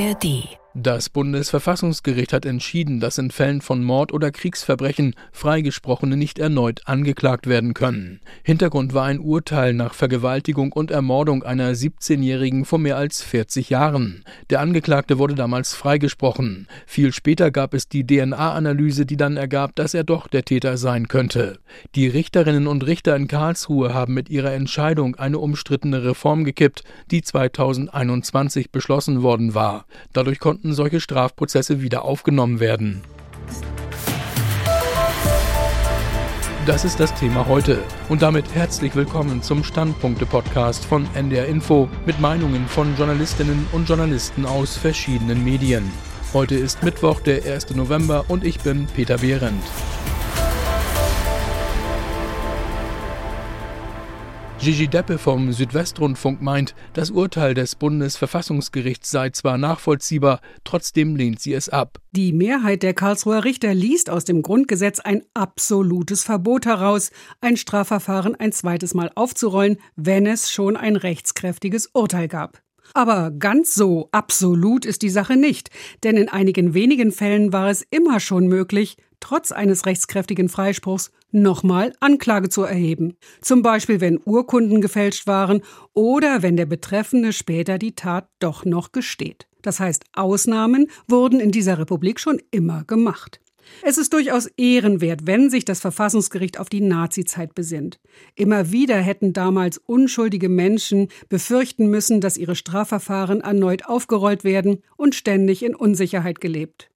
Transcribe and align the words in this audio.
ARD 0.00 0.59
das 0.74 1.08
Bundesverfassungsgericht 1.08 2.32
hat 2.32 2.46
entschieden, 2.46 3.00
dass 3.00 3.18
in 3.18 3.32
Fällen 3.32 3.60
von 3.60 3.82
Mord 3.82 4.12
oder 4.12 4.30
Kriegsverbrechen 4.30 5.16
Freigesprochene 5.32 6.16
nicht 6.16 6.38
erneut 6.38 6.82
angeklagt 6.84 7.48
werden 7.48 7.74
können. 7.74 8.20
Hintergrund 8.44 8.94
war 8.94 9.06
ein 9.06 9.18
Urteil 9.18 9.74
nach 9.74 9.94
Vergewaltigung 9.94 10.70
und 10.70 10.92
Ermordung 10.92 11.42
einer 11.42 11.72
17-Jährigen 11.72 12.64
vor 12.64 12.78
mehr 12.78 12.96
als 12.96 13.20
40 13.20 13.70
Jahren. 13.70 14.24
Der 14.50 14.60
Angeklagte 14.60 15.18
wurde 15.18 15.34
damals 15.34 15.74
freigesprochen. 15.74 16.68
Viel 16.86 17.12
später 17.12 17.50
gab 17.50 17.74
es 17.74 17.88
die 17.88 18.06
DNA-Analyse, 18.06 19.06
die 19.06 19.16
dann 19.16 19.36
ergab, 19.36 19.74
dass 19.74 19.92
er 19.92 20.04
doch 20.04 20.28
der 20.28 20.44
Täter 20.44 20.76
sein 20.76 21.08
könnte. 21.08 21.58
Die 21.96 22.06
Richterinnen 22.06 22.68
und 22.68 22.86
Richter 22.86 23.16
in 23.16 23.26
Karlsruhe 23.26 23.92
haben 23.92 24.14
mit 24.14 24.30
ihrer 24.30 24.52
Entscheidung 24.52 25.16
eine 25.16 25.40
umstrittene 25.40 26.04
Reform 26.04 26.44
gekippt, 26.44 26.84
die 27.10 27.22
2021 27.22 28.70
beschlossen 28.70 29.22
worden 29.22 29.54
war. 29.54 29.86
Dadurch 30.12 30.38
konnten 30.38 30.59
konnten 30.60 30.74
solche 30.74 31.00
Strafprozesse 31.00 31.80
wieder 31.80 32.04
aufgenommen 32.04 32.60
werden. 32.60 33.00
Das 36.66 36.84
ist 36.84 37.00
das 37.00 37.14
Thema 37.14 37.48
heute. 37.48 37.78
Und 38.10 38.20
damit 38.20 38.44
herzlich 38.54 38.94
willkommen 38.94 39.42
zum 39.42 39.64
Standpunkte-Podcast 39.64 40.84
von 40.84 41.08
NDR 41.14 41.46
Info 41.46 41.88
mit 42.04 42.20
Meinungen 42.20 42.66
von 42.66 42.94
Journalistinnen 42.94 43.66
und 43.72 43.88
Journalisten 43.88 44.44
aus 44.44 44.76
verschiedenen 44.76 45.42
Medien. 45.42 45.90
Heute 46.34 46.56
ist 46.56 46.82
Mittwoch, 46.82 47.20
der 47.20 47.42
1. 47.42 47.74
November 47.74 48.26
und 48.28 48.44
ich 48.44 48.60
bin 48.60 48.86
Peter 48.94 49.16
Behrendt. 49.16 49.64
Gigi 54.62 54.88
Deppe 54.88 55.16
vom 55.16 55.54
Südwestrundfunk 55.54 56.42
meint, 56.42 56.74
das 56.92 57.10
Urteil 57.10 57.54
des 57.54 57.76
Bundesverfassungsgerichts 57.76 59.10
sei 59.10 59.30
zwar 59.30 59.56
nachvollziehbar, 59.56 60.42
trotzdem 60.64 61.16
lehnt 61.16 61.40
sie 61.40 61.54
es 61.54 61.70
ab. 61.70 61.98
Die 62.10 62.34
Mehrheit 62.34 62.82
der 62.82 62.92
Karlsruher 62.92 63.44
Richter 63.44 63.72
liest 63.72 64.10
aus 64.10 64.26
dem 64.26 64.42
Grundgesetz 64.42 65.00
ein 65.00 65.22
absolutes 65.32 66.24
Verbot 66.24 66.66
heraus, 66.66 67.10
ein 67.40 67.56
Strafverfahren 67.56 68.34
ein 68.34 68.52
zweites 68.52 68.92
Mal 68.92 69.10
aufzurollen, 69.14 69.78
wenn 69.96 70.26
es 70.26 70.50
schon 70.50 70.76
ein 70.76 70.96
rechtskräftiges 70.96 71.88
Urteil 71.94 72.28
gab. 72.28 72.60
Aber 72.92 73.30
ganz 73.30 73.74
so 73.74 74.10
absolut 74.12 74.84
ist 74.84 75.00
die 75.00 75.08
Sache 75.08 75.36
nicht, 75.36 75.70
denn 76.04 76.18
in 76.18 76.28
einigen 76.28 76.74
wenigen 76.74 77.12
Fällen 77.12 77.54
war 77.54 77.70
es 77.70 77.86
immer 77.90 78.20
schon 78.20 78.46
möglich, 78.46 78.98
trotz 79.20 79.52
eines 79.52 79.86
rechtskräftigen 79.86 80.48
Freispruchs 80.48 81.12
nochmal 81.30 81.92
Anklage 82.00 82.48
zu 82.48 82.62
erheben. 82.62 83.16
Zum 83.40 83.62
Beispiel, 83.62 84.00
wenn 84.00 84.20
Urkunden 84.24 84.80
gefälscht 84.80 85.26
waren 85.26 85.62
oder 85.94 86.42
wenn 86.42 86.56
der 86.56 86.66
Betreffende 86.66 87.32
später 87.32 87.78
die 87.78 87.94
Tat 87.94 88.28
doch 88.38 88.64
noch 88.64 88.92
gesteht. 88.92 89.46
Das 89.62 89.78
heißt, 89.78 90.04
Ausnahmen 90.14 90.86
wurden 91.06 91.40
in 91.40 91.50
dieser 91.50 91.78
Republik 91.78 92.18
schon 92.18 92.40
immer 92.50 92.84
gemacht. 92.84 93.40
Es 93.82 93.98
ist 93.98 94.12
durchaus 94.12 94.46
ehrenwert, 94.56 95.26
wenn 95.26 95.50
sich 95.50 95.64
das 95.64 95.80
Verfassungsgericht 95.80 96.58
auf 96.58 96.68
die 96.68 96.80
Nazizeit 96.80 97.54
besinnt. 97.54 98.00
Immer 98.34 98.72
wieder 98.72 98.96
hätten 98.96 99.32
damals 99.32 99.78
unschuldige 99.78 100.48
Menschen 100.48 101.08
befürchten 101.28 101.88
müssen, 101.88 102.20
dass 102.20 102.36
ihre 102.36 102.56
Strafverfahren 102.56 103.40
erneut 103.40 103.86
aufgerollt 103.86 104.44
werden 104.44 104.82
und 104.96 105.14
ständig 105.14 105.62
in 105.62 105.74
Unsicherheit 105.74 106.40
gelebt. 106.40 106.90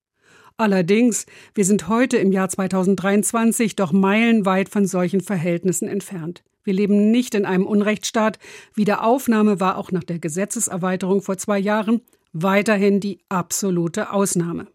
Allerdings, 0.56 1.26
wir 1.54 1.64
sind 1.64 1.88
heute 1.88 2.16
im 2.16 2.30
Jahr 2.30 2.48
2023 2.48 3.74
doch 3.74 3.90
meilenweit 3.90 4.68
von 4.68 4.86
solchen 4.86 5.20
Verhältnissen 5.20 5.88
entfernt. 5.88 6.44
Wir 6.62 6.74
leben 6.74 7.10
nicht 7.10 7.34
in 7.34 7.44
einem 7.44 7.66
Unrechtsstaat. 7.66 8.38
Wiederaufnahme 8.74 9.58
war 9.58 9.76
auch 9.76 9.90
nach 9.90 10.04
der 10.04 10.20
Gesetzeserweiterung 10.20 11.22
vor 11.22 11.38
zwei 11.38 11.58
Jahren 11.58 12.02
weiterhin 12.32 13.00
die 13.00 13.18
absolute 13.28 14.12
Ausnahme. 14.12 14.68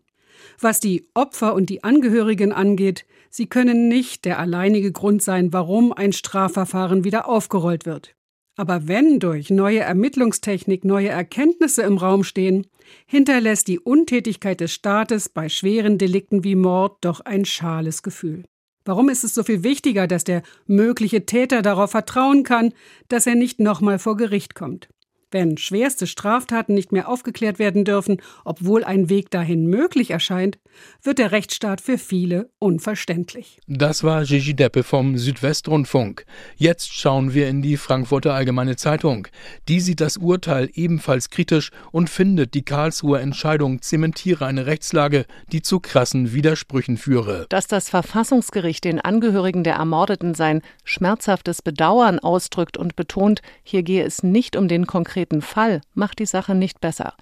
Was 0.59 0.81
die 0.81 1.07
Opfer 1.13 1.53
und 1.53 1.69
die 1.69 1.83
Angehörigen 1.83 2.51
angeht, 2.51 3.05
sie 3.29 3.47
können 3.47 3.87
nicht 3.87 4.25
der 4.25 4.39
alleinige 4.39 4.91
Grund 4.91 5.23
sein, 5.23 5.53
warum 5.53 5.93
ein 5.93 6.11
Strafverfahren 6.11 7.05
wieder 7.05 7.29
aufgerollt 7.29 7.85
wird. 7.85 8.15
Aber 8.59 8.89
wenn 8.89 9.21
durch 9.21 9.51
neue 9.51 9.79
Ermittlungstechnik 9.79 10.83
neue 10.83 11.07
Erkenntnisse 11.07 11.83
im 11.83 11.97
Raum 11.97 12.25
stehen, 12.25 12.67
hinterlässt 13.05 13.69
die 13.69 13.79
Untätigkeit 13.79 14.59
des 14.59 14.73
Staates 14.73 15.29
bei 15.29 15.47
schweren 15.47 15.97
Delikten 15.97 16.43
wie 16.43 16.55
Mord 16.55 16.97
doch 16.99 17.21
ein 17.21 17.45
schales 17.45 18.03
Gefühl. 18.03 18.43
Warum 18.83 19.07
ist 19.07 19.23
es 19.23 19.33
so 19.33 19.43
viel 19.43 19.63
wichtiger, 19.63 20.07
dass 20.07 20.25
der 20.25 20.43
mögliche 20.67 21.25
Täter 21.25 21.61
darauf 21.61 21.91
vertrauen 21.91 22.43
kann, 22.43 22.73
dass 23.07 23.27
er 23.27 23.35
nicht 23.35 23.61
nochmal 23.61 23.97
vor 23.97 24.17
Gericht 24.17 24.55
kommt? 24.55 24.89
Wenn 25.31 25.57
schwerste 25.57 26.07
Straftaten 26.07 26.73
nicht 26.73 26.91
mehr 26.91 27.07
aufgeklärt 27.07 27.59
werden 27.59 27.85
dürfen, 27.85 28.19
obwohl 28.45 28.83
ein 28.83 29.09
Weg 29.09 29.29
dahin 29.29 29.67
möglich 29.67 30.09
erscheint, 30.09 30.57
wird 31.03 31.19
der 31.19 31.31
Rechtsstaat 31.31 31.81
für 31.81 31.99
viele 31.99 32.49
unverständlich. 32.57 33.59
Das 33.67 34.03
war 34.03 34.23
Gigi 34.23 34.55
Deppe 34.55 34.81
vom 34.81 35.17
Südwestrundfunk. 35.17 36.25
Jetzt 36.55 36.93
schauen 36.93 37.35
wir 37.35 37.47
in 37.47 37.61
die 37.61 37.77
Frankfurter 37.77 38.33
Allgemeine 38.33 38.75
Zeitung. 38.75 39.27
Die 39.67 39.79
sieht 39.81 40.01
das 40.01 40.17
Urteil 40.17 40.69
ebenfalls 40.73 41.29
kritisch 41.29 41.69
und 41.91 42.09
findet, 42.09 42.55
die 42.55 42.63
Karlsruher 42.63 43.19
Entscheidung 43.19 43.83
zementiere 43.83 44.47
eine 44.47 44.65
Rechtslage, 44.65 45.25
die 45.51 45.61
zu 45.61 45.79
krassen 45.79 46.33
Widersprüchen 46.33 46.97
führe. 46.97 47.45
Dass 47.49 47.67
das 47.67 47.89
Verfassungsgericht 47.89 48.83
den 48.83 48.99
Angehörigen 48.99 49.63
der 49.63 49.75
Ermordeten 49.75 50.33
sein 50.33 50.63
schmerzhaftes 50.83 51.61
Bedauern 51.61 52.17
ausdrückt 52.17 52.77
und 52.77 52.95
betont, 52.95 53.41
hier 53.61 53.83
gehe 53.83 54.03
es 54.03 54.23
nicht 54.23 54.55
um 54.55 54.67
den 54.67 54.87
konkreten 54.87 55.18
konkreten 55.19 55.41
Fall 55.41 55.81
macht 55.93 56.19
die 56.19 56.25
Sache 56.25 56.55
nicht 56.55 56.79
besser. 56.79 57.13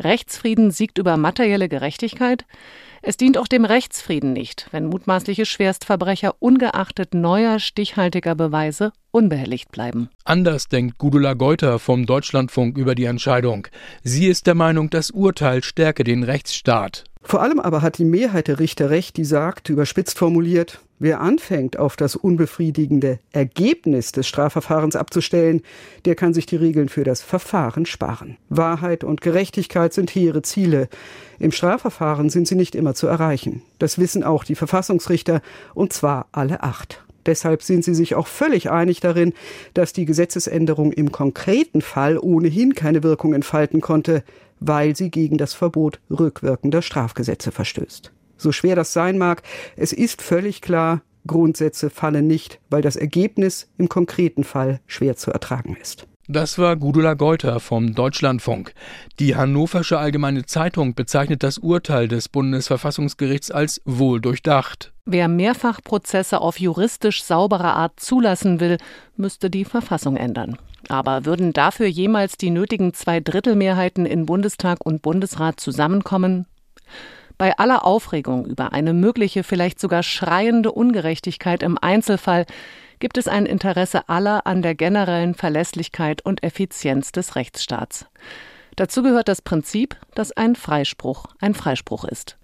Rechtsfrieden 0.00 0.70
siegt 0.70 0.98
über 0.98 1.16
materielle 1.16 1.68
Gerechtigkeit? 1.68 2.44
Es 3.00 3.16
dient 3.16 3.38
auch 3.38 3.46
dem 3.46 3.64
Rechtsfrieden 3.64 4.32
nicht, 4.32 4.66
wenn 4.72 4.86
mutmaßliche 4.86 5.46
Schwerstverbrecher 5.46 6.34
ungeachtet 6.40 7.14
neuer 7.14 7.60
stichhaltiger 7.60 8.34
Beweise 8.34 8.92
unbehelligt 9.12 9.70
bleiben. 9.70 10.10
Anders 10.24 10.66
denkt 10.66 10.98
Gudula 10.98 11.34
Geuter 11.34 11.78
vom 11.78 12.06
Deutschlandfunk 12.06 12.76
über 12.76 12.96
die 12.96 13.04
Entscheidung. 13.04 13.68
Sie 14.02 14.26
ist 14.26 14.48
der 14.48 14.54
Meinung, 14.54 14.90
das 14.90 15.10
Urteil 15.10 15.62
stärke 15.62 16.02
den 16.02 16.24
Rechtsstaat. 16.24 17.04
Vor 17.22 17.42
allem 17.42 17.60
aber 17.60 17.82
hat 17.82 17.98
die 17.98 18.04
Mehrheit 18.04 18.48
der 18.48 18.58
Richter 18.58 18.90
recht, 18.90 19.16
die 19.16 19.24
sagt, 19.24 19.68
überspitzt 19.68 20.18
formuliert, 20.18 20.80
Wer 21.00 21.20
anfängt, 21.20 21.78
auf 21.78 21.94
das 21.94 22.16
unbefriedigende 22.16 23.20
Ergebnis 23.30 24.10
des 24.10 24.26
Strafverfahrens 24.26 24.96
abzustellen, 24.96 25.62
der 26.04 26.16
kann 26.16 26.34
sich 26.34 26.46
die 26.46 26.56
Regeln 26.56 26.88
für 26.88 27.04
das 27.04 27.22
Verfahren 27.22 27.86
sparen. 27.86 28.36
Wahrheit 28.48 29.04
und 29.04 29.20
Gerechtigkeit 29.20 29.92
sind 29.92 30.10
hehre 30.10 30.42
Ziele. 30.42 30.88
Im 31.38 31.52
Strafverfahren 31.52 32.30
sind 32.30 32.48
sie 32.48 32.56
nicht 32.56 32.74
immer 32.74 32.94
zu 32.94 33.06
erreichen. 33.06 33.62
Das 33.78 33.98
wissen 33.98 34.24
auch 34.24 34.42
die 34.42 34.56
Verfassungsrichter, 34.56 35.40
und 35.72 35.92
zwar 35.92 36.26
alle 36.32 36.64
acht. 36.64 37.04
Deshalb 37.26 37.62
sind 37.62 37.84
sie 37.84 37.94
sich 37.94 38.14
auch 38.14 38.26
völlig 38.26 38.70
einig 38.70 39.00
darin, 39.00 39.32
dass 39.74 39.92
die 39.92 40.04
Gesetzesänderung 40.04 40.92
im 40.92 41.12
konkreten 41.12 41.82
Fall 41.82 42.18
ohnehin 42.18 42.74
keine 42.74 43.02
Wirkung 43.02 43.34
entfalten 43.34 43.80
konnte, 43.80 44.22
weil 44.60 44.96
sie 44.96 45.10
gegen 45.10 45.38
das 45.38 45.54
Verbot 45.54 46.00
rückwirkender 46.10 46.82
Strafgesetze 46.82 47.52
verstößt. 47.52 48.12
So 48.36 48.52
schwer 48.52 48.76
das 48.76 48.92
sein 48.92 49.18
mag, 49.18 49.42
es 49.76 49.92
ist 49.92 50.22
völlig 50.22 50.60
klar, 50.62 51.02
Grundsätze 51.26 51.90
fallen 51.90 52.26
nicht, 52.26 52.60
weil 52.70 52.82
das 52.82 52.96
Ergebnis 52.96 53.68
im 53.78 53.88
konkreten 53.88 54.44
Fall 54.44 54.80
schwer 54.86 55.16
zu 55.16 55.30
ertragen 55.30 55.76
ist. 55.80 56.06
Das 56.30 56.58
war 56.58 56.76
Gudula 56.76 57.14
Geuter 57.14 57.58
vom 57.58 57.94
Deutschlandfunk. 57.94 58.74
Die 59.18 59.34
Hannoversche 59.34 59.98
Allgemeine 59.98 60.44
Zeitung 60.44 60.94
bezeichnet 60.94 61.42
das 61.42 61.56
Urteil 61.56 62.06
des 62.06 62.28
Bundesverfassungsgerichts 62.28 63.50
als 63.50 63.80
wohldurchdacht. 63.86 64.92
Wer 65.06 65.26
Mehrfachprozesse 65.28 66.42
auf 66.42 66.60
juristisch 66.60 67.24
saubere 67.24 67.72
Art 67.72 67.98
zulassen 67.98 68.60
will, 68.60 68.76
müsste 69.16 69.48
die 69.48 69.64
Verfassung 69.64 70.18
ändern. 70.18 70.58
Aber 70.90 71.24
würden 71.24 71.54
dafür 71.54 71.86
jemals 71.86 72.36
die 72.36 72.50
nötigen 72.50 72.92
Zweidrittelmehrheiten 72.92 74.04
in 74.04 74.26
Bundestag 74.26 74.84
und 74.84 75.00
Bundesrat 75.00 75.58
zusammenkommen? 75.58 76.44
Bei 77.38 77.56
aller 77.56 77.86
Aufregung 77.86 78.44
über 78.44 78.74
eine 78.74 78.92
mögliche, 78.92 79.44
vielleicht 79.44 79.80
sogar 79.80 80.02
schreiende 80.02 80.72
Ungerechtigkeit 80.72 81.62
im 81.62 81.78
Einzelfall 81.80 82.44
gibt 82.98 83.18
es 83.18 83.28
ein 83.28 83.46
Interesse 83.46 84.08
aller 84.08 84.46
an 84.46 84.62
der 84.62 84.74
generellen 84.74 85.34
Verlässlichkeit 85.34 86.24
und 86.24 86.42
Effizienz 86.42 87.12
des 87.12 87.36
Rechtsstaats. 87.36 88.06
Dazu 88.76 89.02
gehört 89.02 89.28
das 89.28 89.42
Prinzip, 89.42 89.96
dass 90.14 90.32
ein 90.32 90.54
Freispruch 90.54 91.26
ein 91.40 91.54
Freispruch 91.54 92.04
ist. 92.04 92.36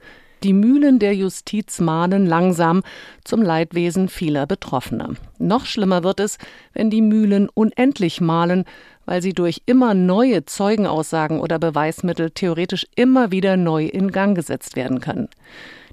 Die 0.43 0.53
Mühlen 0.53 0.99
der 0.99 1.15
Justiz 1.15 1.81
mahnen 1.81 2.27
langsam 2.27 2.83
zum 3.25 3.41
Leidwesen 3.41 4.09
vieler 4.09 4.47
Betroffener. 4.47 5.15
Noch 5.39 5.65
schlimmer 5.65 6.05
wird 6.05 6.21
es, 6.21 6.39
wenn 6.75 6.91
die 6.91 7.01
Mühlen 7.01 7.49
unendlich 7.49 8.21
mahlen, 8.21 8.65
weil 9.07 9.23
sie 9.23 9.33
durch 9.33 9.63
immer 9.65 9.95
neue 9.95 10.45
Zeugenaussagen 10.45 11.41
oder 11.41 11.59
Beweismittel 11.59 12.31
theoretisch 12.31 12.87
immer 12.95 13.31
wieder 13.31 13.57
neu 13.57 13.87
in 13.87 14.11
Gang 14.11 14.37
gesetzt 14.37 14.77
werden 14.77 15.01
können. 15.01 15.29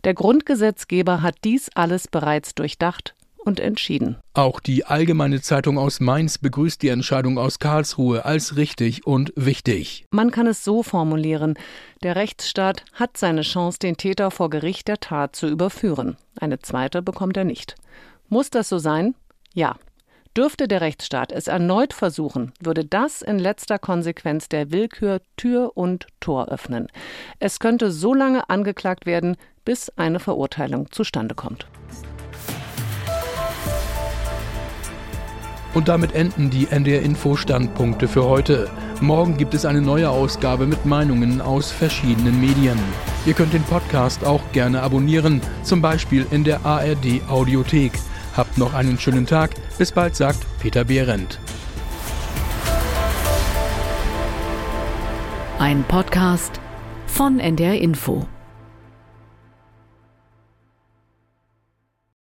Der 0.04 0.16
Grundgesetzgeber 0.16 1.22
hat 1.22 1.36
dies 1.44 1.70
alles 1.76 2.08
bereits 2.08 2.56
durchdacht 2.56 3.14
und 3.44 3.60
entschieden. 3.60 4.18
Auch 4.34 4.60
die 4.60 4.86
Allgemeine 4.86 5.42
Zeitung 5.42 5.78
aus 5.78 6.00
Mainz 6.00 6.38
begrüßt 6.38 6.82
die 6.82 6.90
Entscheidung 6.90 7.38
aus 7.38 7.60
Karlsruhe 7.60 8.26
als 8.26 8.56
richtig 8.56 9.06
und 9.06 9.34
wichtig. 9.36 10.06
Man 10.12 10.32
kann 10.32 10.48
es 10.48 10.64
so 10.64 10.84
formulieren, 10.84 11.56
der 12.04 12.16
Rechtsstaat 12.16 12.86
hat 12.94 13.18
seine 13.18 13.42
Chance, 13.42 13.80
den 13.80 13.98
Täter 13.98 14.32
vor 14.32 14.50
Gericht 14.50 14.88
der 14.88 15.00
Tat 15.00 15.36
zu 15.36 15.48
überführen. 15.48 16.18
Eine 16.40 16.60
zweite 16.60 17.02
bekommt 17.02 17.38
er 17.38 17.44
nicht. 17.44 17.76
Muss 18.30 18.50
das 18.50 18.70
so 18.70 18.78
sein? 18.78 19.16
Ja. 19.54 19.76
Dürfte 20.38 20.70
der 20.70 20.80
Rechtsstaat 20.80 21.34
es 21.34 21.48
erneut 21.48 21.92
versuchen, 21.92 22.54
würde 22.62 22.86
das 22.86 23.22
in 23.22 23.38
letzter 23.38 23.78
Konsequenz 23.78 24.48
der 24.48 24.72
Willkür 24.72 25.20
Tür 25.36 25.76
und 25.76 26.08
Tor 26.22 26.48
öffnen. 26.48 26.88
Es 27.40 27.60
könnte 27.60 27.92
so 27.92 28.14
lange 28.14 28.50
angeklagt 28.50 29.06
werden, 29.06 29.36
bis 29.66 29.90
eine 29.98 30.22
Verurteilung 30.22 30.90
zustande 30.90 31.36
kommt. 31.36 31.68
Und 35.74 35.88
damit 35.88 36.14
enden 36.14 36.50
die 36.50 36.68
NDR 36.70 37.02
Info 37.02 37.36
Standpunkte 37.36 38.08
für 38.08 38.26
heute. 38.26 38.70
Morgen 39.00 39.38
gibt 39.38 39.54
es 39.54 39.66
eine 39.66 39.82
neue 39.82 40.10
Ausgabe 40.10 40.66
mit 40.68 40.86
Meinungen 40.86 41.40
aus 41.40 41.72
verschiedenen 41.72 42.42
Medien. 42.42 42.78
Ihr 43.26 43.34
könnt 43.34 43.54
den 43.54 43.64
Podcast 43.64 44.26
auch 44.26 44.42
gerne 44.52 44.82
abonnieren, 44.82 45.42
zum 45.64 45.82
Beispiel 45.82 46.26
in 46.32 46.44
der 46.44 46.66
ARD 46.66 47.22
Audiothek. 47.30 47.94
Habt 48.36 48.58
noch 48.58 48.74
einen 48.74 49.00
schönen 49.00 49.26
Tag. 49.26 49.52
Bis 49.78 49.92
bald, 49.92 50.16
sagt 50.16 50.40
Peter 50.60 50.84
Behrendt. 50.84 51.40
Ein 55.58 55.84
Podcast 55.84 56.60
von 57.08 57.40
NDR 57.40 57.80
Info. 57.80 58.28